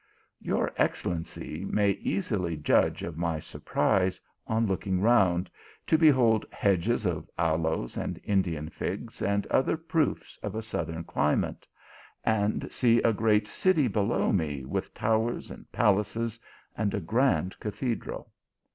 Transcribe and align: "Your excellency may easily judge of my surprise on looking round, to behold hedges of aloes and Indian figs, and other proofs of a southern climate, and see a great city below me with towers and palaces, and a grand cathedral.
"Your 0.51 0.71
excellency 0.77 1.63
may 1.63 1.91
easily 1.91 2.57
judge 2.57 3.03
of 3.03 3.19
my 3.19 3.37
surprise 3.37 4.19
on 4.47 4.65
looking 4.65 4.99
round, 4.99 5.47
to 5.85 5.95
behold 5.95 6.43
hedges 6.51 7.05
of 7.05 7.29
aloes 7.37 7.97
and 7.97 8.19
Indian 8.23 8.67
figs, 8.69 9.21
and 9.21 9.45
other 9.51 9.77
proofs 9.77 10.37
of 10.41 10.55
a 10.55 10.63
southern 10.63 11.03
climate, 11.03 11.67
and 12.23 12.65
see 12.71 12.99
a 13.03 13.13
great 13.13 13.45
city 13.47 13.87
below 13.87 14.31
me 14.33 14.65
with 14.65 14.91
towers 14.95 15.51
and 15.51 15.71
palaces, 15.71 16.39
and 16.75 16.95
a 16.95 16.99
grand 16.99 17.59
cathedral. 17.59 18.31